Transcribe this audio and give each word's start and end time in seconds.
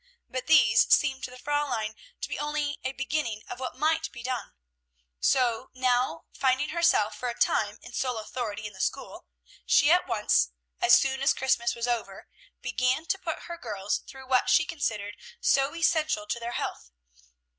But 0.27 0.47
these 0.47 0.91
seemed 0.91 1.23
to 1.25 1.29
the 1.29 1.37
Fräulein 1.37 1.93
to 2.21 2.27
be 2.27 2.39
only 2.39 2.79
a 2.83 2.91
beginning 2.91 3.43
of 3.47 3.59
what 3.59 3.75
might 3.77 4.11
be 4.11 4.23
done; 4.23 4.55
so, 5.19 5.69
now, 5.75 6.25
finding 6.33 6.69
herself 6.69 7.15
for 7.15 7.29
a 7.29 7.37
time 7.37 7.77
in 7.83 7.93
sole 7.93 8.17
authority 8.17 8.65
in 8.65 8.73
the 8.73 8.81
school, 8.81 9.27
she 9.63 9.91
at 9.91 10.07
once, 10.07 10.49
as 10.81 10.97
soon 10.97 11.21
as 11.21 11.35
Christmas 11.35 11.75
was 11.75 11.87
over, 11.87 12.25
began 12.63 13.05
to 13.05 13.19
put 13.19 13.43
her 13.43 13.59
girls 13.59 13.99
through 14.07 14.27
what 14.27 14.49
she 14.49 14.65
considered 14.65 15.17
so 15.39 15.75
essential 15.75 16.25
to 16.25 16.39
their 16.39 16.53
health. 16.53 16.89